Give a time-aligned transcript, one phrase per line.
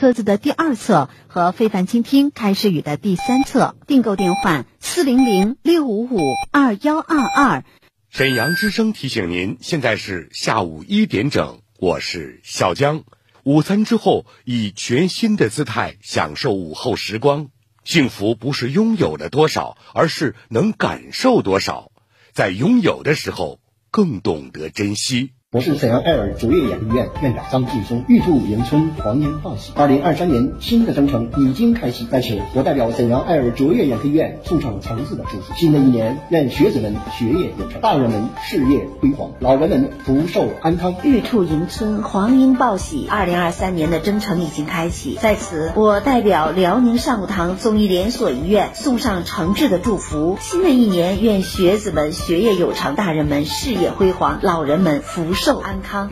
[0.00, 3.76] 册子的第二册和非凡倾听开始语的第三册。
[3.86, 6.18] 订购电话：四零零六五五
[6.50, 7.64] 二幺二二。
[8.08, 13.04] 沈阳之声提醒您，现在是下午一点整，我是小江。
[13.44, 17.48] 午餐之后，以全新的姿态享受午后时光。
[17.84, 21.92] 幸福不是拥有了多少，而是能感受多少。
[22.32, 23.60] 在拥有的时候，
[23.90, 25.32] 更懂得珍惜。
[25.52, 29.72] 我是沈阳爱尔卓越演艺院院长张劲松，玉兔迎春黄莺报喜。
[29.74, 35.52] 二零二三年新的征程已经开启，在此我代表沈阳爱尔卓越演艺院送上诚挚的祝福。
[35.56, 40.94] 新的一年，愿学子们学业有成，大人们事业辉煌，老人们福寿安康。
[41.02, 43.08] 玉兔迎春，黄莺报喜。
[43.10, 50.38] 二零二三年的征程已经开启，在此我代表辽宁上武堂中医连锁医院送上诚挚的祝福。
[50.40, 55.34] 新的一年，愿学子们学业有成，大人们事业辉煌，老人们福。
[55.40, 56.10] 寿安康，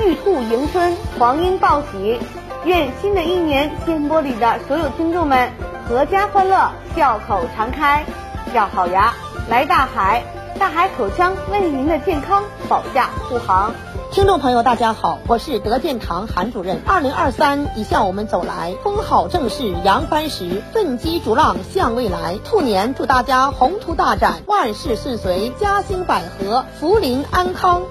[0.00, 2.18] 玉兔迎春，黄莺报喜。
[2.64, 5.52] 愿新的一年，电波里的所有听众们
[5.90, 8.06] 阖家欢乐，笑口常开。
[8.54, 9.12] 要好牙，
[9.50, 10.24] 来大海，
[10.58, 13.74] 大海口腔为您的健康保驾护航。
[14.10, 16.80] 听众朋友，大家好，我是德健堂韩主任。
[16.86, 22.38] 二零二三已向我们走来，风好正是扬帆时，奋击逐浪向未来。
[22.42, 27.82] 兔年祝大家宏图大展，万事顺遂，家兴百合，福临安康。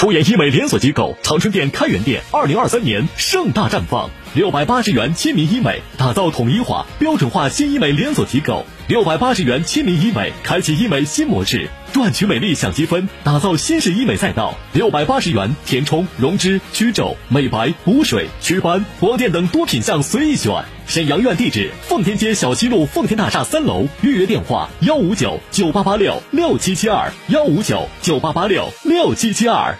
[0.00, 4.08] 出演医美连锁机构长春店开元店，二零二三年盛大绽放。
[4.32, 8.64] 六百八十元亲民医美，打造统一化、标准化新医美连锁机构。
[8.88, 14.56] 六百八十元亲民医美，开启医美新模式，赚取美丽享积分，打造新式医美赛道。
[14.72, 20.64] 六百八十元填充、溶脂、祛皱、美白、补水、祛斑、光电等多品项随意选。
[20.86, 23.86] 沈阳院地址：奉天街小西路奉天大厦三楼。
[24.00, 29.76] 预约电话：幺五九九八八六六七七二幺五九九八八六六七七二。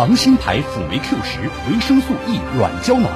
[0.00, 3.12] 长兴牌辅酶 Q 十维生素 E 软胶囊，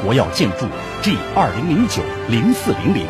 [0.00, 0.58] 国药建筑
[1.02, 3.04] G 二零零九零四零零，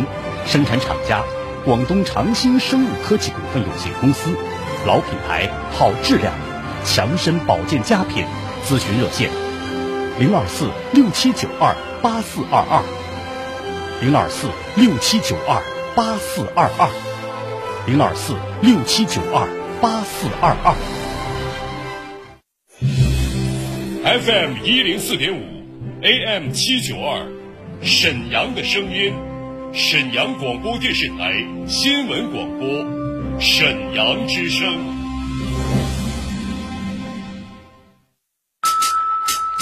[0.47, 1.23] 生产厂家
[1.63, 4.31] 广东长兴生物科技股份有限公司，
[4.87, 6.33] 老品牌，好质量，
[6.83, 8.25] 强身保健佳品。
[8.67, 9.29] 咨询热线：
[10.19, 12.83] 零二四六七九二八四二二，
[14.01, 14.47] 零二四
[14.77, 15.61] 六七九二
[15.95, 16.89] 八四二二，
[17.85, 19.47] 零二四六七九二
[19.83, 21.10] 八四二二。
[24.11, 25.41] FM 一零四点五
[26.03, 27.31] ，AM 七九二，
[27.81, 29.15] 沈阳的声音，
[29.73, 31.33] 沈阳广播电视台
[31.69, 34.67] 新闻广播，沈阳之声。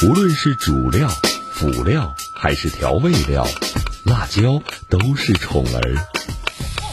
[0.02, 1.06] 无论是主料、
[1.52, 3.46] 辅料还是调味料，
[4.06, 5.94] 辣椒都是宠儿，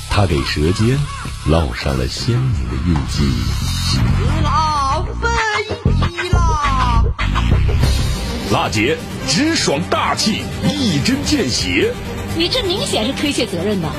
[0.10, 1.00] 它给舌尖
[1.48, 4.65] 烙上了鲜明的印记。
[8.52, 8.96] 辣姐
[9.28, 11.92] 直爽大气，一针见血。
[12.38, 13.90] 你这明显是推卸责任呐！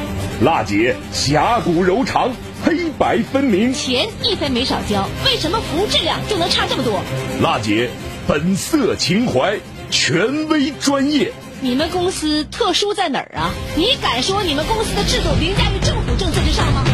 [0.41, 2.31] 辣姐侠骨柔肠，
[2.65, 3.75] 黑白分明。
[3.75, 7.01] 钱一分没少交，为什么服务质量就能差这么多？
[7.43, 7.91] 辣姐
[8.29, 9.59] 本色情怀，
[9.91, 11.33] 权威专业。
[11.61, 13.51] 你们公司特殊在哪儿啊？
[13.75, 16.85] 你敢说你们公司的制度凌驾于政府政策之上吗？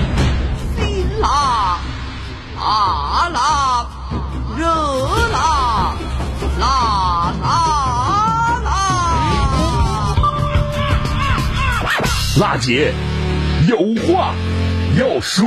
[0.81, 1.81] 辛辣，
[2.57, 3.87] 辣辣，
[4.57, 4.67] 热
[5.33, 5.97] 辣，
[6.59, 7.02] 辣。
[12.41, 12.95] 辣姐
[13.69, 13.77] 有
[14.07, 14.35] 话
[14.99, 15.47] 要说。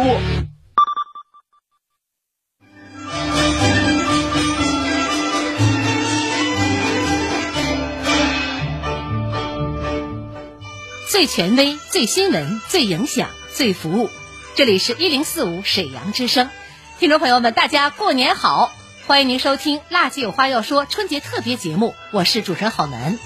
[11.09, 14.11] 最权威、最新闻、最影响、最服务，
[14.53, 16.51] 这里是一零四五沈阳之声。
[16.99, 18.71] 听众朋友们，大家过年好！
[19.07, 23.17] 欢迎您收听《辣姐有话要说》春节特别节目，我是主持人郝楠。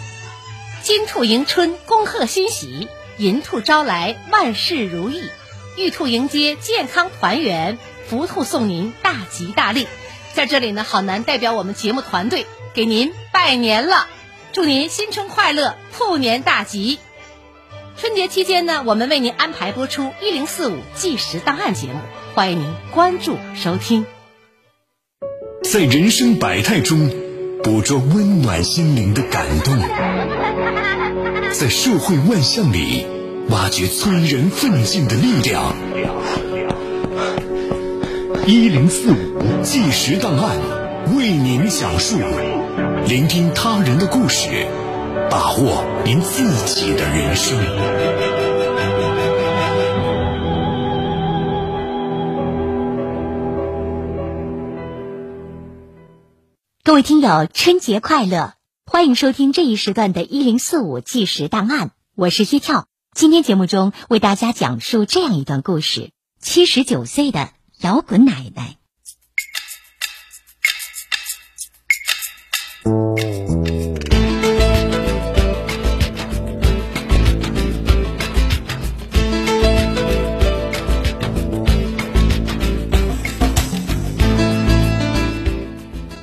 [0.82, 2.88] 金兔迎春，恭贺新喜。
[3.20, 5.22] 银兔招来万事如意，
[5.76, 9.88] 玉兔迎接健康团圆，福兔送您大吉大利。
[10.34, 14.08] 在这里呢，好男代表我们节目团队给您拜年了，
[14.54, 16.98] 祝您新春快乐，兔年大吉。
[17.98, 22.00] 春节期间呢，我们为您安排播出一零四五计时档案节目，
[22.36, 24.06] 欢迎您关注收听。
[25.70, 27.12] 在人生百态中，
[27.66, 29.78] 捕捉温暖心灵的感动。
[31.52, 33.06] 在社会万象里，
[33.50, 35.76] 挖掘催人奋进的力量。
[38.46, 40.58] 一零四五计时档案
[41.16, 42.18] 为您讲述，
[43.08, 44.68] 聆听他人的故事，
[45.32, 47.58] 把握您自己的人生。
[56.84, 58.54] 各位听友，春节快乐！
[58.86, 62.89] 欢迎收听这一时段的《一零四五计时档案》，我是薛跳。
[63.20, 67.50] 今天节目中为大家讲述这样一段故事：七十九岁的
[67.82, 68.78] 摇滚奶奶。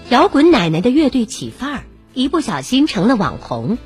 [0.09, 1.85] 摇滚奶奶的乐队起范儿，
[2.15, 3.77] 一不小心成了网红。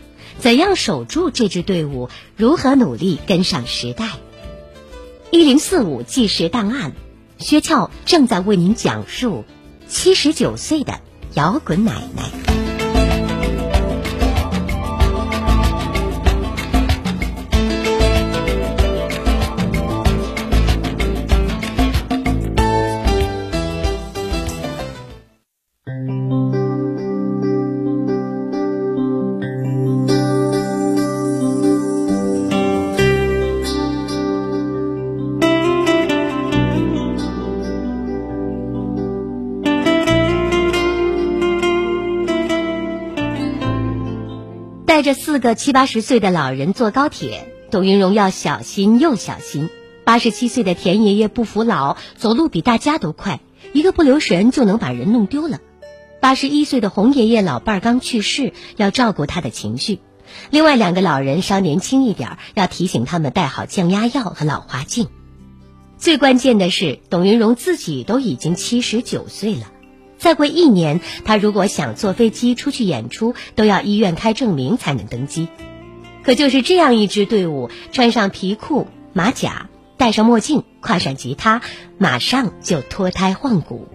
[0.40, 2.08] 怎样守住这支队伍？
[2.34, 4.08] 如何努力跟上时代？
[5.30, 6.92] 一零四五纪实档案，
[7.38, 9.44] 薛俏正在为您讲述
[9.86, 11.00] 七十九岁的
[11.34, 12.49] 摇滚奶奶。
[45.40, 49.68] 个七八十岁的老人坐高铁，董云荣要小心又小心。
[50.04, 53.40] 八十七岁的田爷爷不服老，走路比大家都快，
[53.72, 55.58] 一个不留神就能把人弄丢了。
[56.20, 60.00] 八十一岁的洪爷爷老伴儿刚去世，要照顾他的情绪。
[60.50, 65.08] 另外两个老人稍年轻一点，要提醒他们带好降压药和老花镜。
[65.96, 69.70] 最关键的是，董云荣自己都已经七十九岁了。
[70.20, 75.48] 再过一年，他如果想坐飞机出去演出，都要医院开证明才能登机。
[76.22, 81.62] 可就是这样一支队伍，穿上皮裤、马甲，戴上墨镜，挎上吉他，
[81.96, 83.88] 马上就脱胎换骨。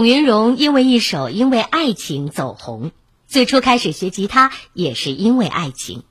[0.00, 2.90] 董云荣因为一首《因为爱情》走红，
[3.26, 6.04] 最初开始学吉他也是因为爱情。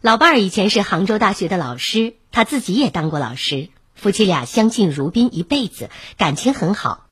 [0.00, 7.08] 老伴儿以前是杭州大学的老师，他自己也当过老师，夫妻俩相敬如宾一辈子，感情很好。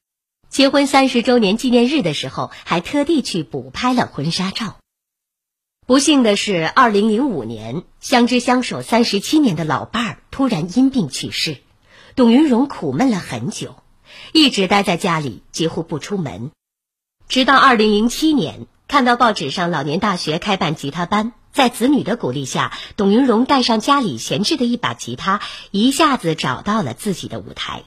[0.49, 4.79] 结婚三十周年纪念日的时候，还特地去补拍了婚纱照。
[5.87, 11.59] 不幸的是，二零零五年，相知相守三十七年的老伴儿突然因病去世，
[12.17, 13.77] 董云荣苦闷了很久。
[14.33, 16.51] 一直待在家里，几乎不出门，
[17.29, 25.41] 直到二零零七年，看到报纸上老年大学开办吉他班，在子女的鼓励下，董云荣带上家里闲置的一把吉他，
[25.71, 27.83] 一下子找到了自己的舞台。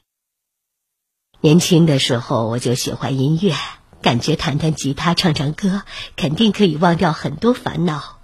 [1.40, 3.54] 年轻的时候我就喜欢音乐，
[4.00, 5.82] 感觉弹弹吉他、唱唱歌，
[6.16, 8.18] 肯定可以忘掉很多烦恼。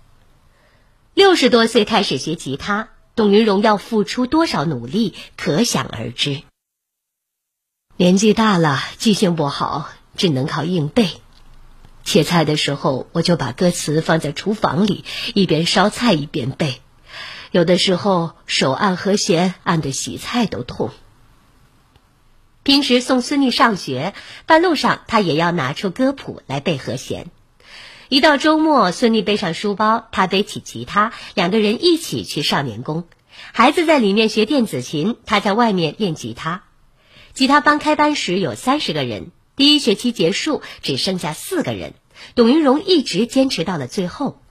[1.14, 6.42] 六十多岁开始学吉他，董云荣要付出多少努力，可想而知。
[8.00, 11.08] 年纪大了，记性不好，只能靠硬背。
[12.04, 16.80] 切菜的时候，我就把歌词放在厨房里，一边烧菜一边背。
[17.50, 20.90] 有的时候手按和弦，按的洗菜都痛。
[22.62, 24.14] 平时送孙女上学，
[24.46, 27.26] 半路上他也要拿出歌谱来背和弦。
[28.08, 33.08] 一到周末，孙女背上书包，他背起吉他，两个人一起去少年宫。
[33.52, 36.62] 孩子在里面学电子琴，他在外面练吉他。
[37.38, 41.94] 吉他班开班时有三十个人，第一学期结束只剩下四个人。
[42.34, 44.42] 董云荣一直坚持到了最后。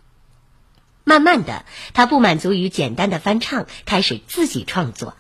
[1.04, 5.18] 慢慢的，他不满足于简单的翻唱，开始自己创作。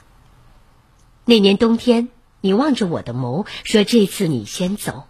[1.25, 2.07] 那年冬天，
[2.39, 5.03] 你望着我的眸，说这次你先走。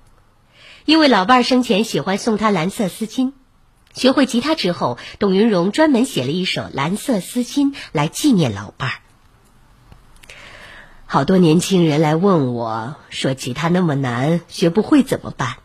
[0.85, 3.33] 因为老伴儿生前喜欢送他蓝色丝巾，
[3.93, 9.01] 学会吉他之后，董云荣专门写了一首《蓝色丝巾》来纪念老伴儿。
[11.09, 15.55] 好多年轻人来问我说：“吉他那么难，学不会怎么办？”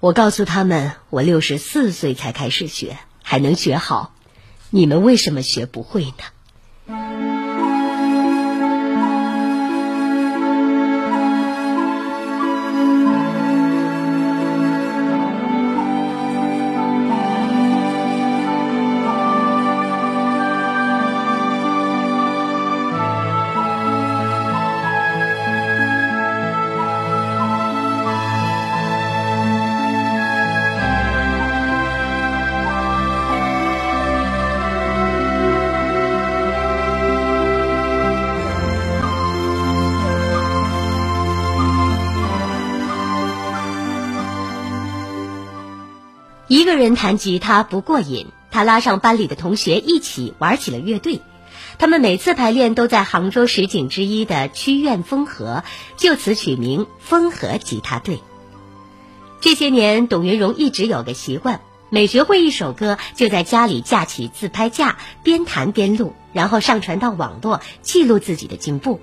[0.00, 4.12] 我告诉他们：“我六十四岁才开始学，还能学好，
[4.68, 7.29] 你们为什么学不会呢？”
[46.70, 51.20] 个人弹吉他不过瘾，他拉上班里的同学一起玩起了乐队。
[51.80, 55.64] 他们每次排练都在杭州十景之一的曲苑风荷，
[55.96, 58.20] 就此取名“风荷吉他队”。
[59.42, 69.00] 这些年，董云荣一直有个习惯，每学会一首歌，就在家里架起自拍架，边弹边录，然后上传到网络，记录自己的进步。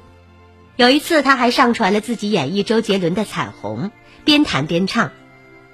[0.77, 3.85] 有一次，他还上传了自己演绎周杰伦的《彩虹》，
[4.23, 5.11] 边弹边唱：“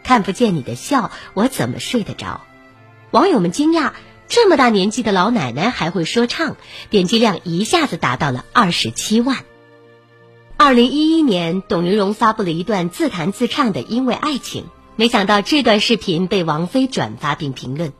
[0.03, 2.41] 看不见你的笑，我怎么睡得着？”
[3.11, 3.93] 网友们惊讶。
[4.29, 6.55] 这么大年纪的老奶奶还会说唱，
[6.89, 9.45] 点击量一下子达到了二十七万。
[10.57, 14.63] 二零一一年，董云荣发布了一段自弹自唱的《因为爱情》，
[14.95, 17.93] 没想到这段视频被王菲转发并评论，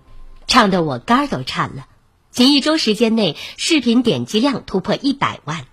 [0.48, 1.86] 唱得我肝儿都颤了。
[2.32, 5.66] 仅一周时间内，视频点击量突破一百万，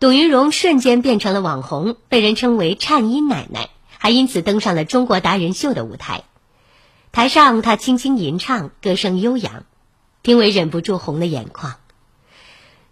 [0.00, 6.24] 董云荣瞬间变成了网红，被人称为“颤音奶奶”，还因此登上了中国达人秀的舞台。
[7.12, 9.64] 台上，他轻轻吟唱，歌声悠扬。
[10.22, 11.76] 评委忍不住红了眼眶。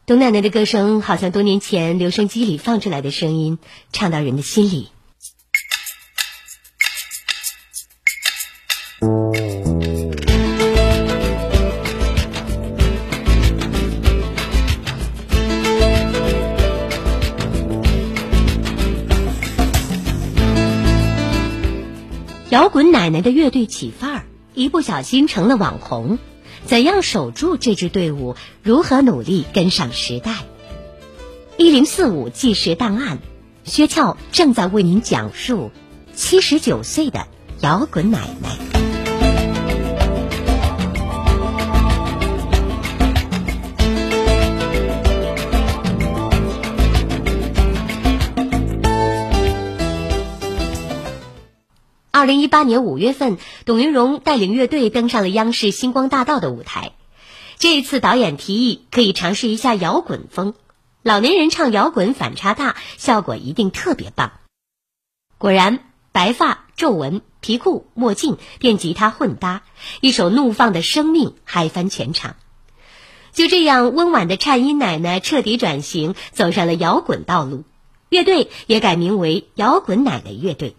[0.07, 3.59] 董奶奶的歌声好像多年前留声机里放出来的声音，
[3.93, 4.91] 唱到人的心里。
[22.49, 24.25] 摇滚奶奶的乐队起范儿，
[24.55, 26.19] 一不小心成了网红。
[26.65, 28.37] 怎样守住这支队伍？
[28.62, 30.33] 如何努力跟上时代？
[31.57, 33.19] 一零四五纪实档案，
[33.65, 35.73] 薛俏正在为您讲述
[36.15, 37.26] 七十九岁的
[37.62, 38.75] 摇滚奶奶。
[52.17, 56.93] 二零一八年五月份，董云荣带领乐队登上了央视星光大道的舞台。
[57.59, 60.55] 这一次，导演提议可以尝试一下摇滚风，
[61.03, 64.33] 老年人唱摇滚反差大，效果一定特别棒。
[65.37, 65.81] 果然，
[66.11, 69.61] 白发、皱纹、皮裤、墨镜、电吉他混搭，
[70.01, 72.37] 一首《怒放的生命》嗨翻全场。
[73.33, 77.65] 就这样，温婉的颤音奶奶彻底转型，走上了摇滚道路，
[78.09, 80.77] 乐队也改名为摇滚奶奶乐队。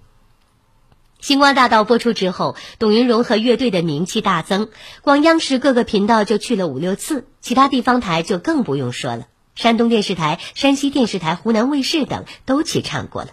[1.20, 4.70] 星光大道播出之后，董云荣和乐队的名气大增，
[5.02, 9.28] 光央视各个频道就去了五六次，其他地方台就更不用说了。
[9.56, 13.30] 山东电视台、山西电视台、湖南卫视等都去唱过了。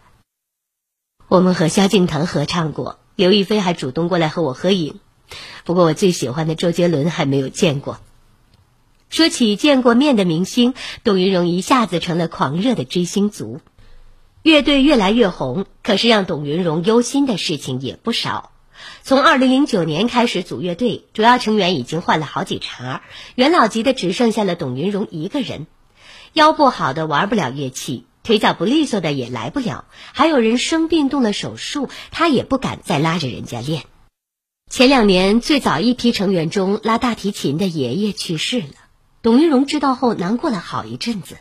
[1.29, 5.01] 我们和萧敬腾合唱过，刘亦菲还主动过来和我合影。
[5.65, 8.01] 不过我最喜欢的周杰伦还没有见过。
[9.11, 10.75] 说起见过面的明星，
[11.05, 13.61] 董云荣一下子成了狂热的追星族。
[14.45, 18.53] 乐队越来越红，可是让董云荣忧心的事情也不少。
[19.03, 23.01] 从二零零九年开始组乐队，主要成员已经换了好几茬，
[23.37, 25.67] 元老级的只剩下了董云荣一个人。
[26.35, 33.85] 腰不好的玩不了乐器，腿脚不利索的也来不了，还有人生病动了手术，他也不敢再拉着人家练。
[34.71, 38.75] 前两年最早一批成员中拉大提琴的爷爷去世了，
[39.23, 41.39] 董云荣知道后难过了好一阵子。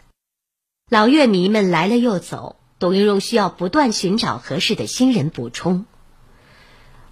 [0.89, 2.55] 老乐迷们来了又走。
[2.83, 5.85] 董云荣需要不断寻找合适的新人补充。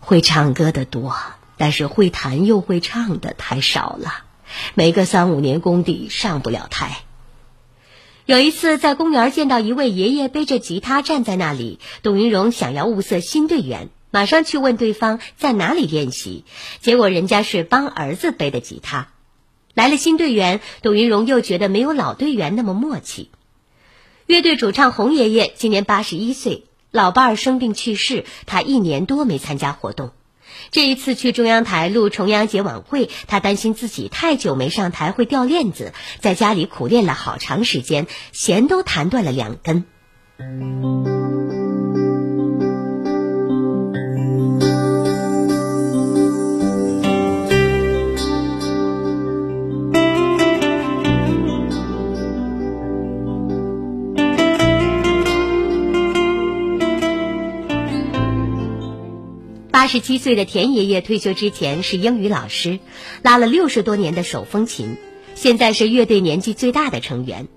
[0.02, 1.16] 会唱歌的多，
[1.56, 4.26] 但是会弹又会唱的太少了，
[4.74, 7.04] 没个三五年功底上不了台。
[8.26, 16.44] 有一次在公园见到一位爷爷背着吉他站在那里，董云荣想要物色新队员，马上去问对方在哪里练习，
[16.82, 19.08] 结果人家是帮儿子背的吉他。
[19.74, 23.32] 来了新队员，董云荣又觉得没有老队员那么默契。
[24.32, 30.12] 乐队主唱洪爷爷今年八十一岁，老伴儿生病去世，他一年多没参加活动。
[30.72, 39.84] 这一次去中央台录重阳节晚会，他担心自己太久没上台会掉链子，在家里苦练了好长时间，弦都弹断了两根。
[59.92, 62.80] 十七岁的田爷爷退休之前是英语老师，
[63.24, 64.96] 拉了六十多年的手风琴，
[65.36, 67.50] 现在是乐队年纪最大的成员。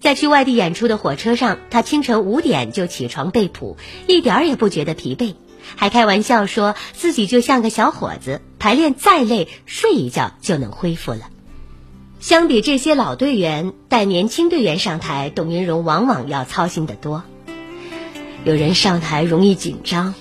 [0.00, 5.34] 在去外地演出的火车上，他清晨五点就起床背谱，一点儿也不觉得疲惫，
[5.76, 11.28] 还开玩笑说自己就像个小伙子，排练再累，睡一觉就能恢复了。
[12.20, 17.22] 相比这些老队员，带年轻队员上台，董云荣往往要操心得多。
[18.46, 20.14] 有人上台容易紧张。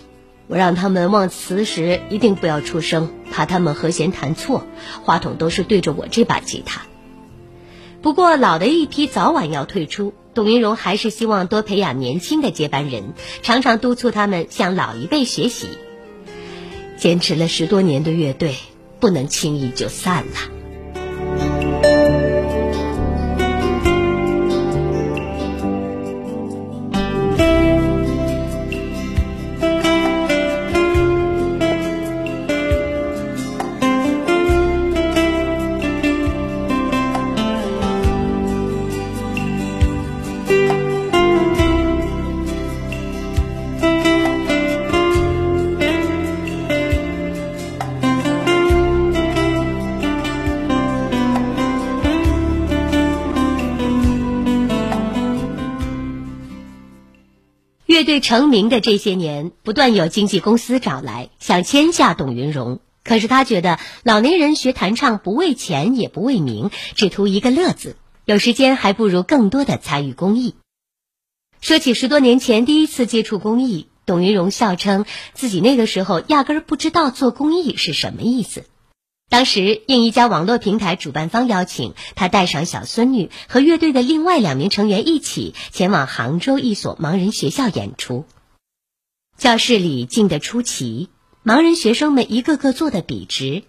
[0.51, 4.67] 我让他们忘词时一定不要出声，怕他们和弦弹错。
[5.05, 6.81] 话筒都是对着我这把吉他。
[8.01, 15.70] 不过老的一批早晚要退出，董云荣还是希望多培养年轻的接班人，常常督促他们向老一辈学习。
[16.98, 18.58] 坚持了十多年的乐队，
[19.00, 20.61] 不能轻易就散了。
[58.12, 62.82] 乐队成名的这些年，不断有经纪公司找来，想签下董云荣。
[63.06, 70.56] 可是他觉得老年人学弹唱不为钱也不为名，只图一个乐子，有时间还不如更多的参与公益。
[71.62, 78.65] 说起十多年前第一次接触公益，董云荣笑称自己那个时候压根儿不知道做公益是什么意思。
[79.32, 88.26] 当时应一家网络平台主办方邀请，他带上小孙女和乐队的另外两名成员一起前往杭州一所盲人学校演出。
[89.38, 91.08] 教室里静得出奇，
[91.46, 93.64] 盲人学生们一个个坐得笔直。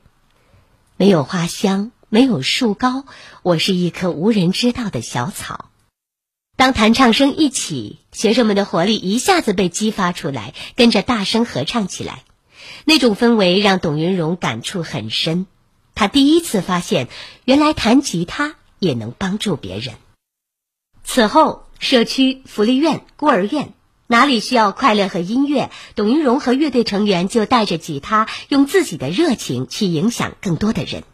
[0.96, 3.04] 没有花香，没有树高，
[3.44, 5.70] 我是一棵无人知道的小草。
[6.56, 12.24] 当弹唱声一起，学生们的活力一下子被激发出来，跟着大声合唱起来。
[12.84, 15.46] 那种氛围让董云荣感触很深。
[15.94, 17.08] 他第一次发现，
[17.44, 19.94] 原来弹吉他也能帮助别人。
[21.04, 23.72] 此后，社区、福利院、孤儿院，
[24.06, 31.04] 哪里需要快乐和音乐，董云荣和乐队成员就带着吉他，用自己的热情去影响更多的人。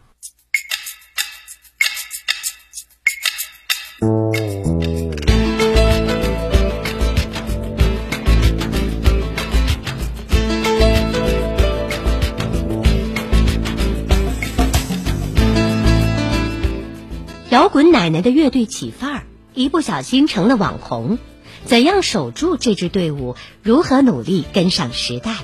[18.21, 21.17] 的乐队起范儿，一不小心成了网红。
[21.65, 23.35] 怎样守住这支队伍？
[23.61, 25.35] 如何努力跟上时代？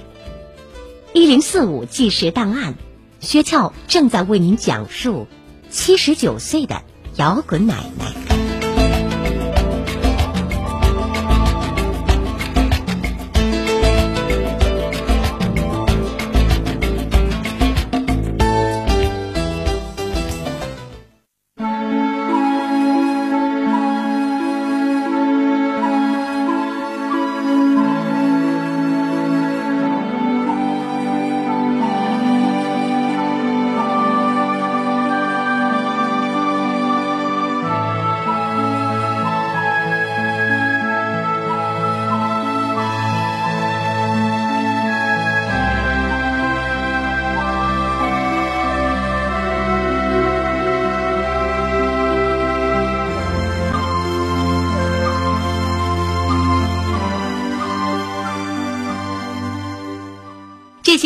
[1.14, 2.76] 一零四五纪实档案，
[3.20, 5.28] 薛俏正在为您讲述
[5.70, 6.84] 七十九岁的
[7.16, 8.35] 摇滚奶奶。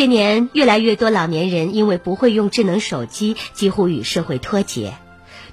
[0.00, 4.94] 这些年，越来越多老年人因为不会用智能手机，几乎与社会脱节。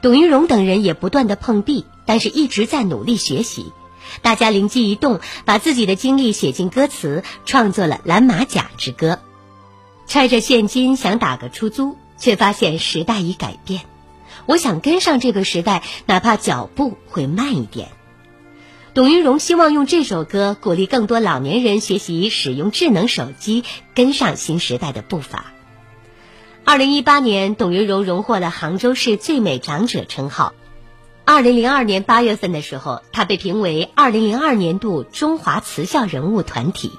[0.02, 3.74] 董云荣等人也不断的碰壁，但是一直在努力学习。
[4.22, 9.16] 大家灵机一动，把自己的经历写进歌词，创作了《蓝马甲之歌》。
[10.08, 13.82] 揣着现金想打个出租，却发现时代已改变。
[14.46, 17.90] 我想跟上这个时代，哪怕脚步会慢一点。
[18.98, 25.54] 董云荣希望用这首歌鼓励更多老年人学习使用智能手机，跟上新时代的步伐。
[26.66, 30.56] 二零一八年，董云荣荣获了杭州市最美长者称号。
[31.26, 36.92] 二零零二年八月份的时候，他被评为二零零二年度中华慈孝人物团体。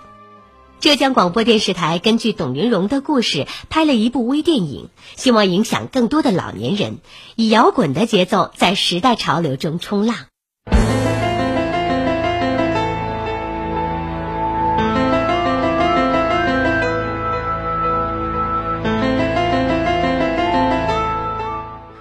[0.79, 7.01] 浙江广播电视台根据董云荣的故事拍了一部微电影，希望影响更多的老年人，
[7.35, 10.28] 以摇滚的节奏在时代潮流中冲浪。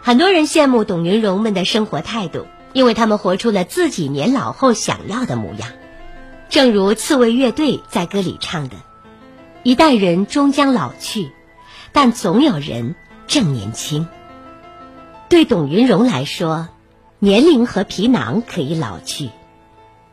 [0.08, 5.68] 很多人羡慕董云荣们的生活态度，因为他们活出了自己年老后想要的模样。
[6.48, 8.78] 正如刺猬乐队在歌里唱的
[9.64, 11.34] ：“一代人终将老去，
[11.92, 12.96] 但总有人
[13.28, 14.08] 正年轻。”
[15.28, 16.70] 对董云荣来说，
[17.20, 19.32] 年龄和皮囊可以老去，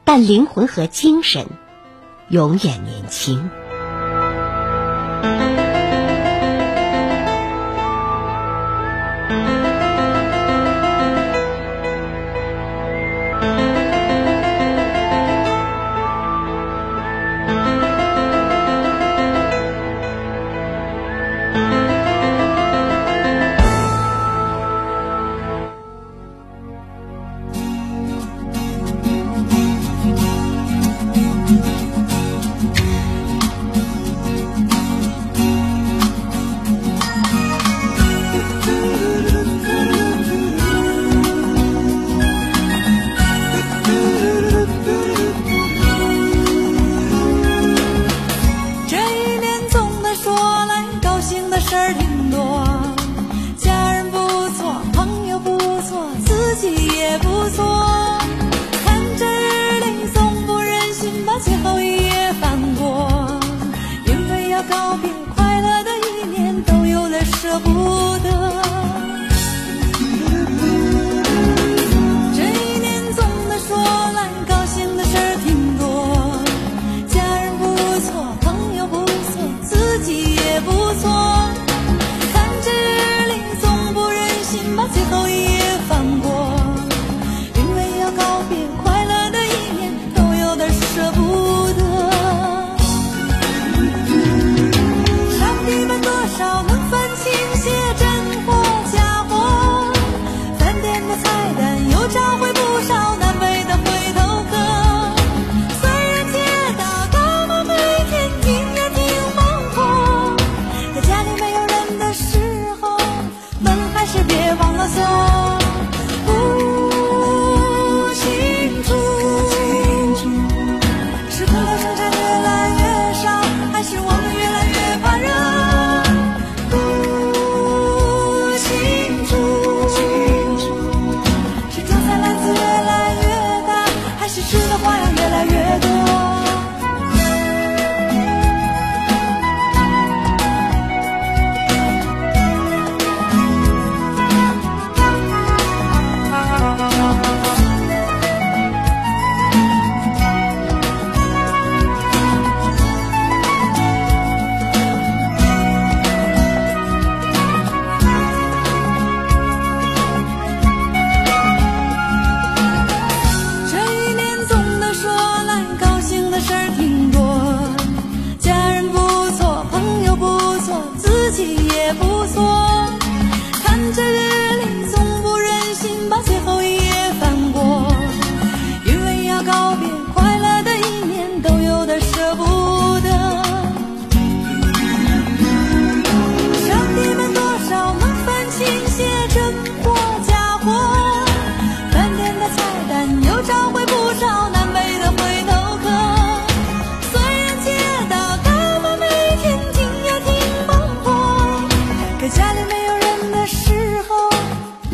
[0.02, 1.46] 但灵魂和精神
[2.28, 3.48] 永远年轻。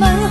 [0.00, 0.29] 말하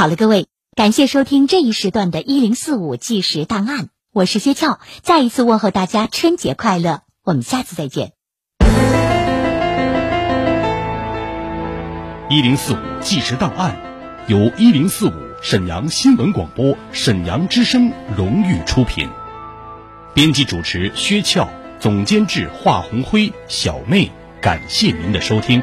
[0.00, 3.84] 好了，各位，感谢收听这一时段的《一零四五计时档案》，
[4.14, 8.12] 我是薛俏，再一次问候大家春节快乐，我们下次再见。
[12.30, 13.76] 一零四五计时档案
[14.26, 19.06] 由一零四五沈阳新闻广播、沈阳之声荣誉出品，
[20.14, 21.46] 编辑主持薛俏，
[21.78, 24.10] 总监制华红辉、小妹，
[24.40, 25.62] 感谢您的收听，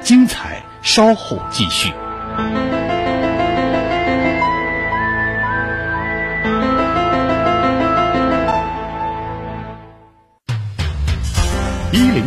[0.00, 1.92] 精彩稍后继续。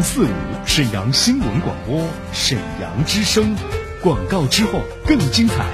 [0.02, 0.30] 四五
[0.66, 3.56] 沈阳新闻广播，沈阳之声。
[4.02, 5.66] 广告之后更精彩。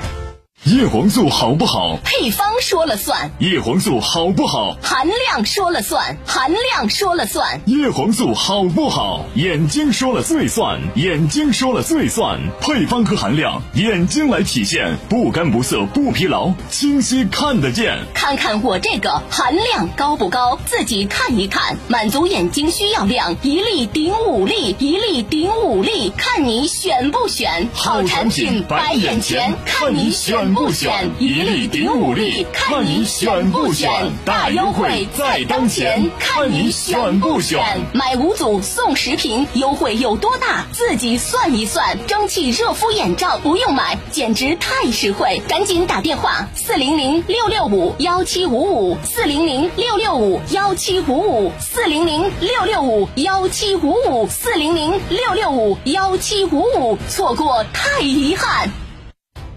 [0.65, 1.97] 叶黄素好不好？
[2.05, 3.31] 配方说了算。
[3.39, 4.77] 叶黄素好不好？
[4.81, 6.15] 含量说了算。
[6.25, 7.59] 含量说了算。
[7.65, 9.25] 叶黄素好不好？
[9.35, 10.79] 眼睛说了最算。
[10.95, 12.39] 眼睛说了最算。
[12.61, 17.99] 配方和含量，眼睛来体现，不干不涩不疲劳，清晰看得见。
[18.13, 20.57] 看看我这个含量高不高？
[20.65, 27.67] 自己看一看，满足眼睛需要量，一粒顶五粒，一粒顶五粒，看你选不选？
[27.73, 30.52] 好产品摆眼前，看你选。
[30.53, 33.89] 不选一粒顶五粒，看你选不选？
[34.25, 37.59] 大优惠在当前，看你选不选？
[37.93, 40.65] 买五组送十瓶，优惠有多大？
[40.71, 41.97] 自己算一算。
[42.07, 45.41] 蒸汽热敷眼罩不用买，简直太实惠！
[45.47, 58.82] 赶紧打电话四零零六六五幺七五五四零零六六五幺七五五四零零六六五幺七五五四零零六六五幺七五五，错过太遗憾。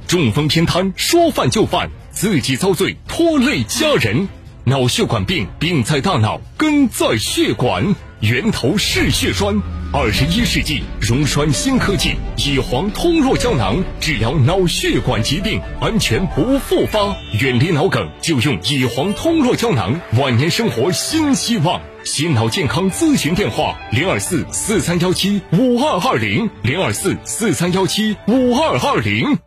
[0.07, 4.29] 中风偏瘫，说犯就犯，自己遭罪，拖累家人。
[4.65, 9.61] 脑血管病，病在大脑，根在血管，源头是血栓。
[9.93, 21.81] 二十一世纪溶栓新科技，乙黄通络胶囊治疗脑血管疾病，安全不复发，远离脑梗就用乙黄通络胶囊，晚年生活新希望。
[22.03, 29.39] 心脑健康咨询电话：零二四四三幺七五二二零，零二四四三幺七五二二零。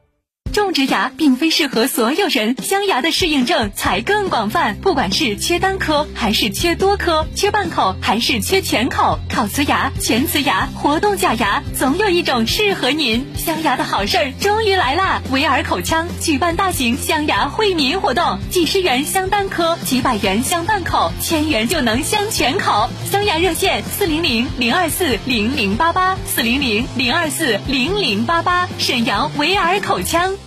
[0.52, 4.78] 种植牙并非适合所有人，镶牙的适应症才更广泛。
[4.82, 13.26] 不管是缺单颗还是缺多颗，缺半口还是缺全口，烤瓷牙、全瓷牙、活动假牙，总有一种适合您。
[13.36, 15.22] 镶牙的好事儿终于来啦！
[15.32, 22.90] 维尔口腔举办大型镶牙惠民活动，几十元镶单颗，几百元镶半口，千元就能镶全口。
[23.10, 28.68] 镶牙热线：四零零零二四零零八八，四零零零二四零零八八。
[28.78, 30.39] 沈阳维尔口腔。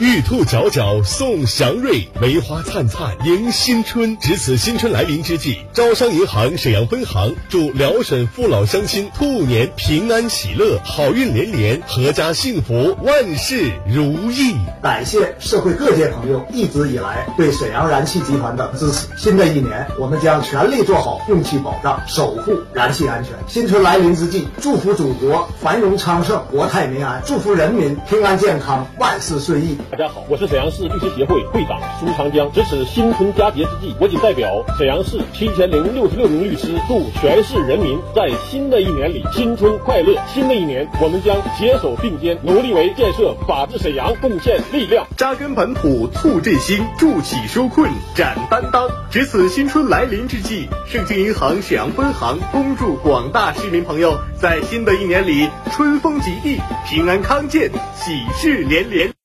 [0.00, 4.16] 玉兔皎皎送祥瑞，梅花灿灿迎新春。
[4.18, 14.54] 值此新春来临之际，招商银行沈阳分行祝辽沈父老乡亲兔年平安喜乐，好运连连，阖家幸福，万事如意。
[14.80, 19.08] 感谢社会各界朋友一直以来对沈阳燃气集团的支持。
[19.16, 23.32] 新的一年，我们将全力做好用气保障，守护燃气安全。
[23.48, 29.76] 新春来临之际，祝福祖国繁荣昌盛，国泰民安，祝福人民平安健康，万事顺意。
[29.90, 32.52] 大家好，我是沈阳市律师协会会长苏长江。
[32.52, 40.14] 值此新春佳节之际，我谨代表沈阳市七千零六十六名律师，祝全市人民在新的一年里新春快乐。
[40.26, 45.06] 新的一年，我们将携手并肩，努力为建设法治沈阳贡献力量。
[45.16, 48.90] 扎根本土，促振兴，助企纾困，展担当。
[49.10, 59.17] 值此新春来临之际，盛京银行沈阳分行恭祝广大市民朋友在新的一年里春风吉利，平安康健，喜事连连。